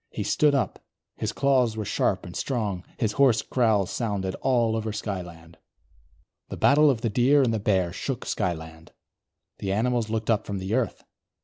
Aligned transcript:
He 0.09 0.23
stood 0.23 0.55
up; 0.55 0.79
his 1.17 1.31
claws 1.31 1.77
were 1.77 1.85
sharp 1.85 2.25
and 2.25 2.35
strong; 2.35 2.83
his 2.97 3.11
hoarse 3.11 3.43
growls 3.43 3.91
sounded 3.91 4.33
all 4.41 4.75
over 4.75 4.91
Skyland. 4.91 5.59
The 6.49 6.57
battle 6.57 6.89
of 6.89 7.01
the 7.01 7.09
Deer 7.11 7.43
and 7.43 7.53
the 7.53 7.59
Bear 7.59 7.93
shook 7.93 8.25
Skyland. 8.25 8.93
The 9.59 9.71
animals 9.71 10.09
looked 10.09 10.31
up 10.31 10.47
from 10.47 10.57
the 10.57 10.73
earth. 10.73 11.03